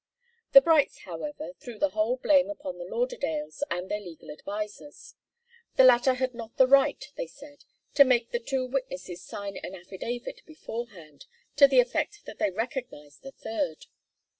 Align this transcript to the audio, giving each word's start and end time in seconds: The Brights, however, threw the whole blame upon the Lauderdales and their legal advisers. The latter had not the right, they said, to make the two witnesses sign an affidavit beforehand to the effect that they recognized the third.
The 0.53 0.61
Brights, 0.61 1.01
however, 1.01 1.51
threw 1.59 1.77
the 1.77 1.89
whole 1.91 2.17
blame 2.17 2.49
upon 2.49 2.79
the 2.79 2.85
Lauderdales 2.85 3.61
and 3.69 3.87
their 3.87 3.99
legal 3.99 4.31
advisers. 4.31 5.13
The 5.75 5.83
latter 5.83 6.15
had 6.15 6.33
not 6.33 6.57
the 6.57 6.65
right, 6.65 7.05
they 7.17 7.27
said, 7.27 7.65
to 7.93 8.03
make 8.03 8.31
the 8.31 8.39
two 8.39 8.65
witnesses 8.65 9.21
sign 9.21 9.57
an 9.57 9.75
affidavit 9.75 10.41
beforehand 10.47 11.27
to 11.57 11.67
the 11.67 11.79
effect 11.81 12.25
that 12.25 12.39
they 12.39 12.49
recognized 12.49 13.21
the 13.21 13.31
third. 13.31 13.85